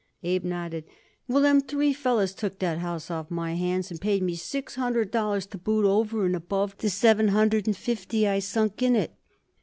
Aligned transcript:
Abe 0.23 0.43
nodded. 0.45 0.85
"Well, 1.27 1.43
them 1.43 1.61
three 1.61 1.93
fellers 1.93 2.33
took 2.33 2.57
that 2.57 2.79
house 2.79 3.11
off 3.11 3.27
of 3.27 3.31
my 3.31 3.53
hands 3.53 3.91
and 3.91 4.01
paid 4.01 4.23
me 4.23 4.33
six 4.33 4.73
hundred 4.73 5.11
dollars 5.11 5.45
to 5.45 5.59
boot, 5.59 5.85
over 5.85 6.25
and 6.25 6.35
above 6.35 6.75
the 6.79 6.89
seven 6.89 7.27
hundred 7.27 7.67
and 7.67 7.77
fifty 7.77 8.27
I 8.27 8.39
sunk 8.39 8.81
in 8.81 8.95
it." 8.95 9.13